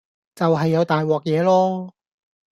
[0.33, 1.91] 就係有大鑊嘢囉